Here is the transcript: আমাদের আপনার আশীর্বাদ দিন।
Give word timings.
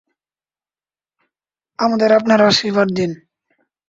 আমাদের 1.79 2.09
আপনার 2.11 2.39
আশীর্বাদ 2.41 2.87
দিন। 2.95 3.11